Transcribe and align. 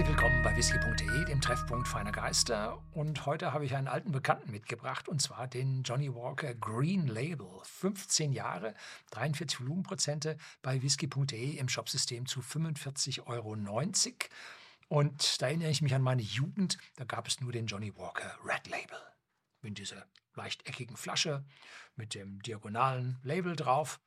Herzlich 0.00 0.16
willkommen 0.16 0.42
bei 0.42 0.56
whisky.de, 0.56 1.26
dem 1.26 1.42
Treffpunkt 1.42 1.86
feiner 1.86 2.10
Geister. 2.10 2.82
Und 2.92 3.26
heute 3.26 3.52
habe 3.52 3.66
ich 3.66 3.76
einen 3.76 3.86
alten 3.86 4.12
Bekannten 4.12 4.50
mitgebracht, 4.50 5.10
und 5.10 5.20
zwar 5.20 5.46
den 5.46 5.82
Johnny 5.82 6.14
Walker 6.14 6.54
Green 6.54 7.06
Label. 7.06 7.46
15 7.64 8.32
Jahre, 8.32 8.72
43 9.10 9.60
Volumenprozente 9.60 10.38
bei 10.62 10.80
whisky.de 10.80 11.50
im 11.50 11.68
Shopsystem 11.68 12.24
zu 12.24 12.40
45,90 12.40 13.26
Euro. 13.26 13.58
Und 14.88 15.42
da 15.42 15.48
erinnere 15.48 15.68
ich 15.68 15.82
mich 15.82 15.94
an 15.94 16.00
meine 16.00 16.22
Jugend, 16.22 16.78
da 16.96 17.04
gab 17.04 17.28
es 17.28 17.42
nur 17.42 17.52
den 17.52 17.66
Johnny 17.66 17.94
Walker 17.94 18.38
Red 18.42 18.68
Label. 18.68 18.98
Mit 19.60 19.76
dieser 19.76 20.06
leicht 20.32 20.66
eckigen 20.66 20.96
Flasche, 20.96 21.44
mit 21.96 22.14
dem 22.14 22.40
diagonalen 22.40 23.20
Label 23.22 23.54
drauf. 23.54 24.00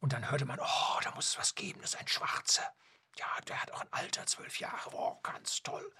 Und 0.00 0.12
dann 0.12 0.30
hörte 0.30 0.44
man, 0.44 0.60
oh, 0.60 1.00
da 1.02 1.14
muss 1.14 1.30
es 1.30 1.38
was 1.38 1.54
geben, 1.54 1.80
das 1.80 1.94
ist 1.94 2.00
ein 2.00 2.06
schwarzer 2.06 2.70
ja, 3.18 3.26
der 3.46 3.60
hat 3.60 3.72
auch 3.72 3.80
ein 3.82 3.92
Alter, 3.92 4.26
zwölf 4.26 4.58
Jahre, 4.60 4.92
wow, 4.92 5.22
ganz 5.22 5.62
toll. 5.62 5.92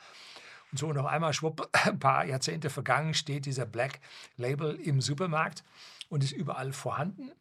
Und 0.71 0.79
so, 0.79 0.89
und 0.89 0.99
auf 0.99 1.07
einmal, 1.07 1.33
schwupp, 1.33 1.69
ein 1.87 1.99
paar 1.99 2.25
Jahrzehnte 2.25 2.71
vergangen, 2.71 3.15
steht 3.15 3.47
dieser 3.47 3.67
Black 3.67 4.01
Label 4.37 4.75
im 4.77 5.01
Supermarkt 5.01 5.65
und 6.09 6.25
ist 6.25 6.33
überall 6.33 6.73
vorhanden. 6.73 7.33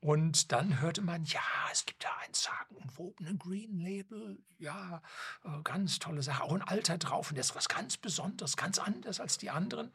Und 0.00 0.52
dann 0.52 0.82
hörte 0.82 1.00
man, 1.00 1.24
ja, 1.24 1.40
es 1.72 1.86
gibt 1.86 2.04
da 2.04 2.10
ein 2.26 2.34
sagenumwobenen 2.34 3.38
Green 3.38 3.78
Label, 3.78 4.38
ja, 4.58 5.00
äh, 5.44 5.62
ganz 5.62 5.98
tolle 5.98 6.22
Sache, 6.22 6.42
auch 6.42 6.52
ein 6.52 6.62
Alter 6.62 6.98
drauf 6.98 7.30
und 7.30 7.36
der 7.36 7.40
ist 7.40 7.56
was 7.56 7.70
ganz 7.70 7.96
Besonderes, 7.96 8.58
ganz 8.58 8.78
anders 8.78 9.18
als 9.18 9.38
die 9.38 9.48
anderen. 9.48 9.90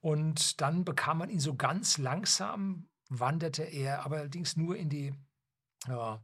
Und 0.00 0.60
dann 0.60 0.84
bekam 0.84 1.18
man 1.18 1.30
ihn 1.30 1.38
so 1.38 1.54
ganz 1.54 1.98
langsam, 1.98 2.88
wanderte 3.08 3.62
er 3.62 4.04
aber 4.04 4.16
allerdings 4.16 4.56
nur 4.56 4.76
in 4.76 4.88
die 4.88 5.14
äh, 5.86 6.16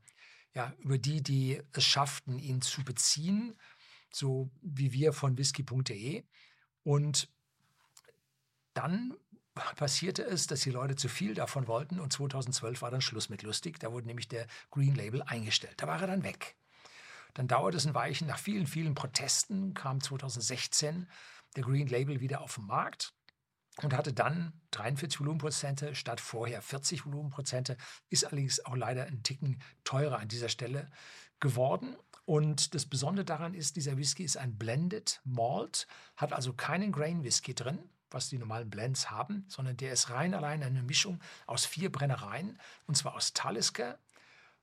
ja, 0.54 0.72
über 0.78 0.98
die, 0.98 1.22
die 1.22 1.60
es 1.72 1.84
schafften, 1.84 2.38
ihn 2.38 2.60
zu 2.62 2.84
beziehen, 2.84 3.56
so 4.12 4.50
wie 4.62 4.92
wir 4.92 5.12
von 5.12 5.36
whisky.de. 5.36 6.24
Und 6.84 7.28
dann 8.72 9.16
passierte 9.76 10.22
es, 10.22 10.46
dass 10.46 10.60
die 10.60 10.70
Leute 10.70 10.96
zu 10.96 11.08
viel 11.08 11.34
davon 11.34 11.66
wollten 11.66 12.00
und 12.00 12.12
2012 12.12 12.82
war 12.82 12.90
dann 12.90 13.00
Schluss 13.00 13.28
mit 13.28 13.42
lustig. 13.42 13.80
Da 13.80 13.92
wurde 13.92 14.06
nämlich 14.06 14.28
der 14.28 14.46
Green 14.70 14.94
Label 14.94 15.22
eingestellt. 15.22 15.74
Da 15.78 15.86
war 15.86 16.00
er 16.00 16.06
dann 16.06 16.22
weg. 16.22 16.56
Dann 17.34 17.48
dauerte 17.48 17.76
es 17.76 17.86
ein 17.86 17.94
Weichen. 17.94 18.28
Nach 18.28 18.38
vielen, 18.38 18.68
vielen 18.68 18.94
Protesten 18.94 19.74
kam 19.74 20.00
2016 20.00 21.08
der 21.56 21.64
Green 21.64 21.88
Label 21.88 22.20
wieder 22.20 22.40
auf 22.40 22.54
den 22.54 22.66
Markt 22.66 23.12
und 23.82 23.94
hatte 23.94 24.12
dann 24.12 24.52
43 24.70 25.20
Volumenprozente 25.20 25.94
statt 25.94 26.20
vorher 26.20 26.62
40 26.62 27.06
Volumenprozente, 27.06 27.76
ist 28.08 28.24
allerdings 28.24 28.64
auch 28.64 28.76
leider 28.76 29.04
ein 29.04 29.22
Ticken 29.22 29.60
teurer 29.82 30.18
an 30.18 30.28
dieser 30.28 30.48
Stelle 30.48 30.90
geworden. 31.40 31.96
Und 32.24 32.74
das 32.74 32.86
Besondere 32.86 33.24
daran 33.24 33.54
ist, 33.54 33.76
dieser 33.76 33.96
Whisky 33.96 34.24
ist 34.24 34.36
ein 34.36 34.56
Blended 34.56 35.20
Malt, 35.24 35.86
hat 36.16 36.32
also 36.32 36.52
keinen 36.54 36.92
Grain 36.92 37.22
Whisky 37.22 37.54
drin, 37.54 37.78
was 38.10 38.28
die 38.28 38.38
normalen 38.38 38.70
Blends 38.70 39.10
haben, 39.10 39.44
sondern 39.48 39.76
der 39.76 39.92
ist 39.92 40.10
rein 40.10 40.34
allein 40.34 40.62
eine 40.62 40.82
Mischung 40.82 41.20
aus 41.46 41.66
vier 41.66 41.90
Brennereien, 41.90 42.58
und 42.86 42.96
zwar 42.96 43.14
aus 43.14 43.32
Talisker, 43.32 43.98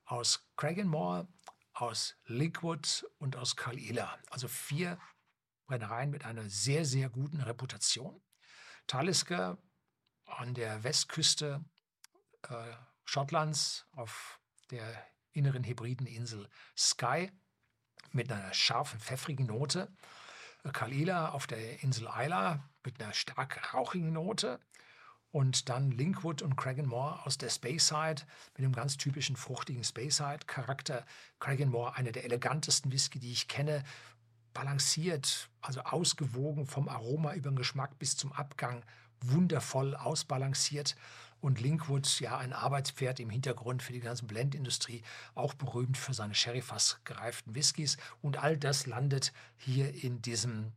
aus 0.06 0.48
Craigenmore, 0.56 1.28
aus 1.74 2.16
Liquid 2.26 3.04
und 3.18 3.36
aus 3.36 3.56
Kalila. 3.56 4.18
Also 4.30 4.48
vier 4.48 4.98
Brennereien 5.66 6.10
mit 6.10 6.24
einer 6.24 6.48
sehr, 6.48 6.84
sehr 6.84 7.08
guten 7.08 7.40
Reputation. 7.40 8.20
Talisker 8.86 9.58
an 10.26 10.54
der 10.54 10.84
Westküste 10.84 11.64
äh, 12.48 12.54
Schottlands 13.04 13.86
auf 13.92 14.40
der 14.70 14.82
inneren 15.32 15.64
Hebrideninsel 15.64 16.48
Skye 16.76 17.30
mit 18.10 18.30
einer 18.30 18.52
scharfen, 18.52 19.00
pfeffrigen 19.00 19.46
Note. 19.46 19.90
Kalila 20.72 21.30
auf 21.30 21.46
der 21.46 21.82
Insel 21.82 22.08
Isla 22.08 22.70
mit 22.84 23.02
einer 23.02 23.12
stark 23.14 23.74
rauchigen 23.74 24.12
Note. 24.12 24.60
Und 25.30 25.70
dann 25.70 25.90
Linkwood 25.90 26.42
und 26.42 26.56
Craigenmore 26.56 27.24
aus 27.24 27.38
der 27.38 27.48
Speyside 27.48 28.22
mit 28.54 28.58
einem 28.58 28.74
ganz 28.74 28.98
typischen 28.98 29.34
fruchtigen 29.34 29.82
Speyside-Charakter. 29.82 31.06
Craigenmore, 31.40 31.96
einer 31.96 32.12
der 32.12 32.24
elegantesten 32.24 32.92
Whisky, 32.92 33.18
die 33.18 33.32
ich 33.32 33.48
kenne, 33.48 33.82
balanciert, 34.52 35.48
also 35.60 35.80
ausgewogen 35.82 36.66
vom 36.66 36.88
Aroma 36.88 37.34
über 37.34 37.50
den 37.50 37.56
Geschmack 37.56 37.98
bis 37.98 38.16
zum 38.16 38.32
Abgang, 38.32 38.84
wundervoll 39.20 39.94
ausbalanciert. 39.94 40.96
Und 41.40 41.60
Linkwood, 41.60 42.20
ja, 42.20 42.38
ein 42.38 42.52
Arbeitspferd 42.52 43.18
im 43.18 43.28
Hintergrund 43.28 43.82
für 43.82 43.92
die 43.92 44.00
ganze 44.00 44.26
Blendindustrie, 44.26 45.02
auch 45.34 45.54
berühmt 45.54 45.98
für 45.98 46.14
seine 46.14 46.36
Sherryfass 46.36 47.00
gereiften 47.02 47.56
Whiskys. 47.56 47.96
Und 48.20 48.36
all 48.36 48.56
das 48.56 48.86
landet 48.86 49.32
hier 49.56 49.92
in 50.04 50.22
diesem 50.22 50.72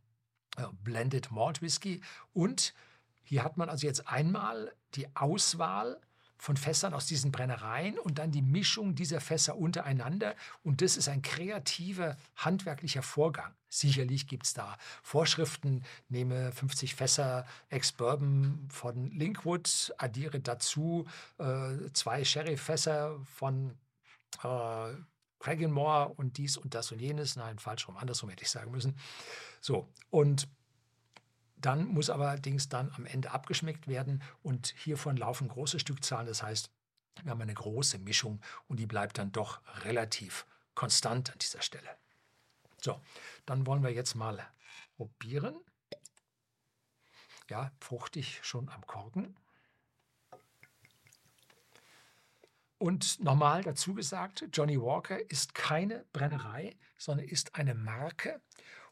äh, 0.56 0.64
Blended 0.82 1.30
Malt 1.30 1.62
Whisky. 1.62 2.00
Und 2.32 2.74
hier 3.22 3.44
hat 3.44 3.56
man 3.56 3.68
also 3.68 3.86
jetzt 3.86 4.08
einmal 4.08 4.72
die 4.94 5.06
Auswahl 5.14 6.00
von 6.38 6.56
Fässern 6.56 6.94
aus 6.94 7.06
diesen 7.06 7.32
Brennereien 7.32 7.98
und 7.98 8.18
dann 8.18 8.30
die 8.30 8.42
Mischung 8.42 8.94
dieser 8.94 9.20
Fässer 9.20 9.56
untereinander. 9.56 10.34
Und 10.62 10.82
das 10.82 10.96
ist 10.96 11.08
ein 11.08 11.22
kreativer, 11.22 12.16
handwerklicher 12.36 13.02
Vorgang. 13.02 13.54
Sicherlich 13.68 14.26
gibt 14.26 14.46
es 14.46 14.54
da 14.54 14.78
Vorschriften, 15.02 15.82
nehme 16.08 16.52
50 16.52 16.94
Fässer 16.94 17.46
Ex-Bourbon 17.68 18.68
von 18.70 19.10
Linkwood, 19.10 19.94
addiere 19.98 20.40
dazu 20.40 21.06
äh, 21.38 21.90
zwei 21.92 22.24
Sherry-Fässer 22.24 23.18
von 23.34 23.72
äh, 24.42 24.94
Craigenmore 25.38 26.08
und 26.16 26.38
dies 26.38 26.56
und 26.56 26.74
das 26.74 26.92
und 26.92 27.00
jenes. 27.00 27.36
Nein, 27.36 27.58
falsch 27.58 27.88
rum, 27.88 27.96
andersrum 27.96 28.30
hätte 28.30 28.42
ich 28.42 28.50
sagen 28.50 28.70
müssen. 28.70 28.96
So, 29.60 29.86
und 30.10 30.48
dann 31.56 31.86
muss 31.86 32.10
allerdings 32.10 32.68
dann 32.68 32.92
am 32.96 33.06
Ende 33.06 33.30
abgeschmeckt 33.30 33.88
werden 33.88 34.22
und 34.42 34.74
hiervon 34.78 35.16
laufen 35.16 35.48
große 35.48 35.80
Stückzahlen. 35.80 36.26
Das 36.26 36.42
heißt, 36.42 36.70
wir 37.22 37.30
haben 37.30 37.40
eine 37.40 37.54
große 37.54 37.98
Mischung 37.98 38.40
und 38.68 38.78
die 38.78 38.86
bleibt 38.86 39.18
dann 39.18 39.32
doch 39.32 39.60
relativ 39.84 40.46
konstant 40.74 41.32
an 41.32 41.38
dieser 41.38 41.62
Stelle. 41.62 41.88
So, 42.82 43.00
dann 43.46 43.66
wollen 43.66 43.82
wir 43.82 43.90
jetzt 43.90 44.14
mal 44.14 44.46
probieren. 44.96 45.56
Ja, 47.48 47.70
fruchtig 47.80 48.40
schon 48.42 48.68
am 48.68 48.86
Korken. 48.86 49.36
Und 52.78 53.20
nochmal 53.20 53.62
dazu 53.62 53.94
gesagt, 53.94 54.44
Johnny 54.52 54.80
Walker 54.80 55.18
ist 55.30 55.54
keine 55.54 56.04
Brennerei, 56.12 56.76
sondern 56.98 57.26
ist 57.26 57.54
eine 57.54 57.74
Marke 57.74 58.40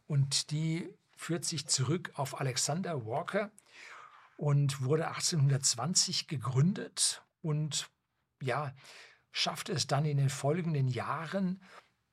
und 0.07 0.51
die 0.51 0.89
führt 1.25 1.47
sich 1.47 1.67
zurück 1.67 2.13
auf 2.17 2.39
Alexander 2.39 3.07
Walker 3.07 3.51
und 4.37 4.83
wurde 4.83 5.09
1820 5.09 6.29
gegründet 6.29 7.23
und 7.41 7.89
ja, 8.43 8.75
schaffte 9.33 9.73
es 9.73 9.87
dann 9.87 10.05
in 10.05 10.19
den 10.19 10.29
folgenden 10.29 10.87
Jahren, 10.87 11.63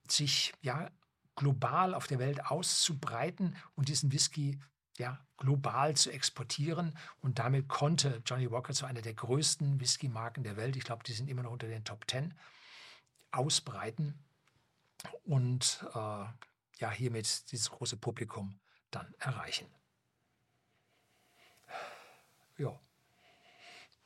sich 0.08 0.54
ja 0.62 0.90
global 1.36 1.92
auf 1.92 2.06
der 2.06 2.20
Welt 2.20 2.46
auszubreiten 2.46 3.54
und 3.74 3.88
diesen 3.88 4.12
Whisky 4.12 4.58
ja, 4.96 5.22
global 5.36 5.94
zu 5.94 6.10
exportieren. 6.10 6.96
Und 7.20 7.38
damit 7.38 7.68
konnte 7.68 8.22
Johnny 8.24 8.50
Walker 8.50 8.72
zu 8.72 8.86
einer 8.86 9.02
der 9.02 9.14
größten 9.14 9.78
Whisky-Marken 9.78 10.42
der 10.42 10.56
Welt, 10.56 10.74
ich 10.76 10.84
glaube, 10.84 11.04
die 11.04 11.12
sind 11.12 11.28
immer 11.28 11.42
noch 11.42 11.52
unter 11.52 11.68
den 11.68 11.84
Top 11.84 12.06
Ten, 12.06 12.32
ausbreiten 13.30 14.18
und 15.24 15.84
äh, 15.94 16.24
ja, 16.78 16.90
hiermit 16.90 17.52
dieses 17.52 17.70
große 17.70 17.98
Publikum 17.98 18.58
dann 18.94 19.14
erreichen. 19.18 19.68
Ja, 22.58 22.78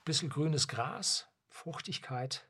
bisschen 0.07 0.31
grünes 0.31 0.69
Gras, 0.69 1.27
Fruchtigkeit, 1.51 2.47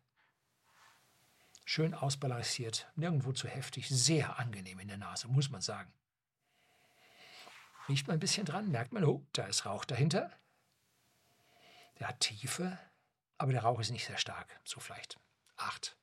schön 1.64 1.94
ausbalanciert, 1.94 2.86
nirgendwo 2.94 3.32
zu 3.32 3.48
heftig, 3.48 3.88
sehr 3.88 4.38
angenehm 4.38 4.78
in 4.78 4.88
der 4.88 4.98
Nase, 4.98 5.26
muss 5.26 5.50
man 5.50 5.62
sagen. 5.62 5.92
Riecht 7.88 8.06
man 8.06 8.16
ein 8.16 8.20
bisschen 8.20 8.44
dran, 8.44 8.70
merkt 8.70 8.92
man, 8.92 9.04
oh, 9.04 9.26
da 9.32 9.46
ist 9.46 9.64
Rauch 9.64 9.84
dahinter. 9.84 10.30
Der 11.98 12.08
hat 12.08 12.20
Tiefe, 12.20 12.78
aber 13.38 13.52
der 13.52 13.62
Rauch 13.62 13.80
ist 13.80 13.90
nicht 13.90 14.06
sehr 14.06 14.18
stark, 14.18 14.60
so 14.64 14.78
vielleicht 14.78 15.18
8, 15.56 15.96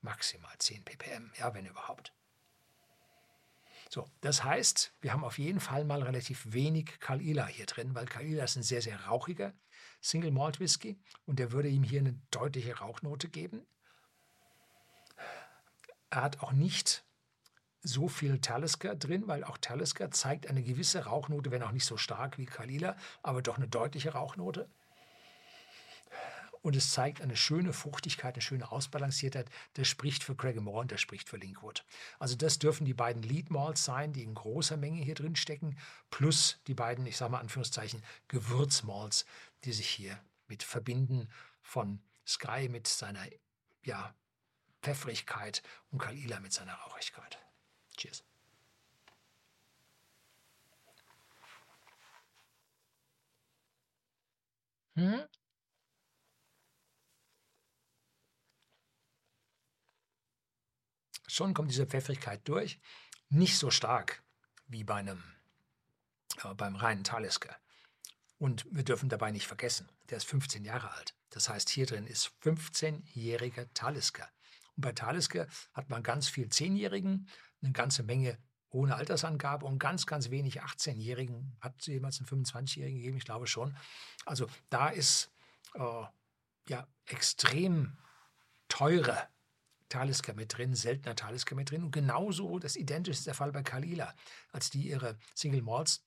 maximal 0.00 0.56
10 0.58 0.84
ppm, 0.84 1.32
ja, 1.38 1.52
wenn 1.52 1.66
überhaupt. 1.66 2.14
So, 3.88 4.06
das 4.20 4.44
heißt, 4.44 4.92
wir 5.00 5.12
haben 5.12 5.24
auf 5.24 5.38
jeden 5.38 5.60
Fall 5.60 5.84
mal 5.84 6.02
relativ 6.02 6.52
wenig 6.52 7.00
Kalila 7.00 7.46
hier 7.46 7.66
drin, 7.66 7.94
weil 7.94 8.06
Kalila 8.06 8.44
ist 8.44 8.56
ein 8.56 8.62
sehr, 8.62 8.82
sehr 8.82 9.06
rauchiger 9.06 9.54
Single 10.00 10.30
Malt 10.30 10.60
Whisky 10.60 11.00
und 11.24 11.38
der 11.38 11.52
würde 11.52 11.68
ihm 11.68 11.82
hier 11.82 12.00
eine 12.00 12.20
deutliche 12.30 12.78
Rauchnote 12.78 13.28
geben. 13.28 13.66
Er 16.10 16.22
hat 16.22 16.40
auch 16.40 16.52
nicht 16.52 17.04
so 17.82 18.08
viel 18.08 18.40
Talisker 18.40 18.94
drin, 18.94 19.26
weil 19.26 19.44
auch 19.44 19.56
Talisker 19.58 20.10
zeigt 20.10 20.48
eine 20.48 20.62
gewisse 20.62 21.04
Rauchnote, 21.04 21.50
wenn 21.50 21.62
auch 21.62 21.72
nicht 21.72 21.84
so 21.84 21.96
stark 21.96 22.38
wie 22.38 22.46
Kalila, 22.46 22.96
aber 23.22 23.42
doch 23.42 23.56
eine 23.56 23.68
deutliche 23.68 24.12
Rauchnote. 24.12 24.68
Und 26.62 26.76
es 26.76 26.92
zeigt 26.92 27.20
eine 27.20 27.36
schöne 27.36 27.72
Fruchtigkeit, 27.72 28.34
eine 28.34 28.42
schöne 28.42 28.70
Ausbalanciertheit. 28.70 29.48
Das 29.74 29.88
spricht 29.88 30.24
für 30.24 30.34
Cragmore 30.34 30.80
und 30.80 30.92
das 30.92 31.00
spricht 31.00 31.28
für 31.28 31.36
Linkwood. 31.36 31.84
Also 32.18 32.36
das 32.36 32.58
dürfen 32.58 32.84
die 32.84 32.94
beiden 32.94 33.22
Lead 33.22 33.50
Malts 33.50 33.84
sein, 33.84 34.12
die 34.12 34.22
in 34.22 34.34
großer 34.34 34.76
Menge 34.76 35.02
hier 35.02 35.14
drin 35.14 35.36
stecken, 35.36 35.78
plus 36.10 36.58
die 36.66 36.74
beiden, 36.74 37.06
ich 37.06 37.16
sage 37.16 37.32
mal 37.32 37.40
Anführungszeichen, 37.40 38.02
Gewürzmalts, 38.28 39.24
die 39.64 39.72
sich 39.72 39.88
hier 39.88 40.18
mit 40.46 40.62
verbinden 40.62 41.28
von 41.62 42.00
Sky 42.26 42.68
mit 42.68 42.86
seiner 42.86 43.24
ja, 43.84 44.14
Pfeffrigkeit 44.82 45.62
und 45.90 45.98
Kalila 45.98 46.40
mit 46.40 46.52
seiner 46.52 46.74
Rauchigkeit. 46.74 47.38
Cheers. 47.96 48.22
Hm? 54.94 55.28
Schon 61.28 61.54
kommt 61.54 61.70
diese 61.70 61.86
Pfeffrigkeit 61.86 62.40
durch. 62.48 62.80
Nicht 63.28 63.58
so 63.58 63.70
stark 63.70 64.22
wie 64.66 64.82
bei 64.82 64.96
einem, 64.96 65.22
äh, 66.42 66.54
beim 66.54 66.74
reinen 66.74 67.04
Talisker. 67.04 67.56
Und 68.38 68.66
wir 68.70 68.84
dürfen 68.84 69.08
dabei 69.08 69.30
nicht 69.30 69.46
vergessen, 69.46 69.88
der 70.10 70.16
ist 70.16 70.28
15 70.28 70.64
Jahre 70.64 70.90
alt. 70.92 71.14
Das 71.30 71.48
heißt, 71.48 71.68
hier 71.68 71.86
drin 71.86 72.06
ist 72.06 72.32
15-jähriger 72.42 73.68
Talisker. 73.74 74.28
Und 74.76 74.82
bei 74.82 74.92
Talisker 74.92 75.46
hat 75.74 75.90
man 75.90 76.02
ganz 76.02 76.28
viel 76.28 76.48
Zehnjährigen, 76.48 77.28
eine 77.62 77.72
ganze 77.72 78.02
Menge 78.02 78.38
ohne 78.70 78.96
Altersangabe 78.96 79.66
und 79.66 79.78
ganz, 79.78 80.06
ganz 80.06 80.30
wenig 80.30 80.62
18-Jährigen. 80.62 81.56
Hat 81.60 81.74
es 81.80 81.86
jemals 81.86 82.20
einen 82.20 82.44
25-Jährigen 82.44 82.98
gegeben? 82.98 83.16
Ich 83.18 83.24
glaube 83.24 83.46
schon. 83.46 83.76
Also 84.24 84.46
da 84.70 84.88
ist 84.88 85.30
äh, 85.74 86.04
ja 86.68 86.86
extrem 87.06 87.96
teure 88.68 89.28
Talisker 89.88 90.34
mit 90.34 90.56
drin, 90.56 90.74
seltener 90.74 91.16
Talisker 91.16 91.54
mit 91.54 91.70
drin. 91.70 91.84
Und 91.84 91.92
genauso 91.92 92.58
das 92.58 92.76
Identische 92.76 93.18
ist 93.18 93.26
der 93.26 93.34
Fall 93.34 93.52
bei 93.52 93.62
Kalila. 93.62 94.14
Als 94.52 94.70
die 94.70 94.88
ihre 94.88 95.18
Single 95.34 95.62
Malts 95.62 96.04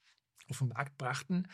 auf 0.49 0.59
den 0.59 0.69
Markt 0.69 0.97
brachten, 0.97 1.47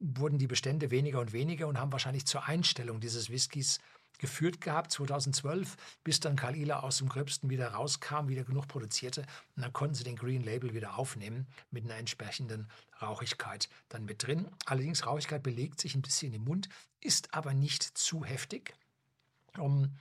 wurden 0.00 0.38
die 0.38 0.46
Bestände 0.46 0.90
weniger 0.90 1.20
und 1.20 1.32
weniger 1.32 1.66
und 1.66 1.78
haben 1.78 1.92
wahrscheinlich 1.92 2.26
zur 2.26 2.46
Einstellung 2.46 3.00
dieses 3.00 3.30
Whiskys 3.30 3.78
geführt 4.18 4.60
gehabt, 4.60 4.90
2012, 4.90 5.76
bis 6.04 6.20
dann 6.20 6.36
Kalila 6.36 6.80
aus 6.80 6.98
dem 6.98 7.08
Gröbsten 7.08 7.50
wieder 7.50 7.68
rauskam, 7.68 8.28
wieder 8.28 8.44
genug 8.44 8.66
produzierte. 8.66 9.22
Und 9.56 9.62
dann 9.62 9.72
konnten 9.72 9.94
sie 9.94 10.04
den 10.04 10.16
Green 10.16 10.42
Label 10.42 10.74
wieder 10.74 10.98
aufnehmen 10.98 11.46
mit 11.70 11.84
einer 11.84 11.94
entsprechenden 11.94 12.68
Rauchigkeit 13.00 13.68
dann 13.88 14.04
mit 14.04 14.26
drin. 14.26 14.48
Allerdings 14.66 15.06
Rauchigkeit 15.06 15.42
belegt 15.42 15.80
sich 15.80 15.94
ein 15.94 16.02
bisschen 16.02 16.32
im 16.32 16.44
Mund, 16.44 16.68
ist 17.00 17.32
aber 17.32 17.54
nicht 17.54 17.82
zu 17.82 18.24
heftig. 18.24 18.74
Um, 19.56 19.96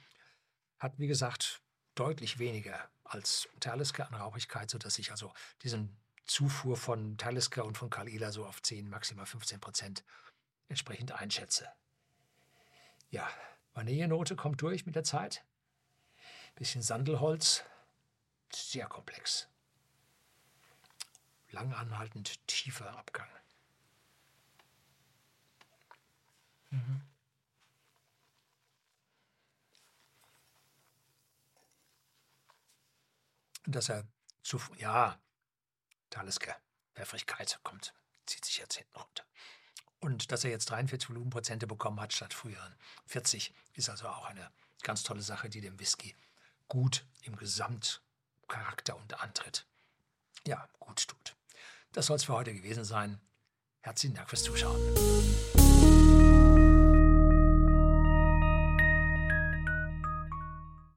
hat, 0.80 0.94
wie 0.98 1.08
gesagt, 1.08 1.62
deutlich 2.00 2.40
weniger 2.40 2.90
als 3.04 3.48
Talisker 3.60 4.08
an 4.08 4.16
Rauchigkeit, 4.16 4.70
sodass 4.70 5.00
ich 5.00 5.12
also 5.12 5.34
diesen 5.64 5.96
Zufuhr 6.26 6.76
von 6.78 7.18
Talisker 7.18 7.64
und 7.66 7.78
von 7.78 7.90
Kalila 7.90 8.32
so 8.32 8.46
auf 8.46 8.62
10, 8.62 8.90
maximal 8.90 9.26
15 9.26 9.60
Prozent 9.60 10.04
entsprechend 10.68 11.14
einschätze. 11.14 11.68
Ja, 13.10 13.30
Vanillenote 13.74 14.36
kommt 14.36 14.62
durch 14.62 14.86
mit 14.86 14.96
der 14.96 15.04
Zeit. 15.04 15.46
Bisschen 16.56 16.82
Sandelholz. 16.82 17.64
Sehr 18.52 18.88
komplex. 18.88 19.48
Lang 21.52 21.74
anhaltend 21.74 22.46
tiefer 22.48 22.98
Abgang. 22.98 23.30
Mhm. 26.72 27.07
Dass 33.68 33.90
er 33.90 34.06
zu, 34.44 34.60
ja, 34.78 35.20
Talisker, 36.10 36.56
Pfeffrigkeit 36.96 37.60
kommt, 37.64 37.94
zieht 38.26 38.46
sich 38.46 38.58
jetzt 38.58 38.76
hinten 38.76 38.98
runter. 38.98 39.24
Und 40.00 40.32
dass 40.32 40.44
er 40.44 40.52
jetzt 40.52 40.70
43 40.70 41.10
Volumenprozente 41.10 41.68
bekommen 41.68 42.00
hat 42.00 42.14
statt 42.14 42.34
früheren 42.34 42.76
40, 43.08 43.54
ist 43.74 43.90
also 43.90 44.08
auch 44.08 44.26
eine 44.26 44.50
ganz 44.84 45.04
tolle 45.04 45.22
Sache, 45.22 45.50
die 45.50 45.62
dem 45.62 45.80
Whisky 45.80 46.16
gut 46.68 47.06
im 47.24 47.36
Gesamtcharakter 47.36 48.96
und 48.96 49.20
Antritt 49.22 49.66
ja, 50.48 50.68
gut 50.80 51.08
tut. 51.08 51.36
Das 51.92 52.08
soll 52.08 52.16
es 52.16 52.24
für 52.24 52.34
heute 52.34 52.54
gewesen 52.54 52.86
sein. 52.86 53.20
Herzlichen 53.82 54.16
Dank 54.16 54.30
fürs 54.30 54.44
Zuschauen. 54.44 54.82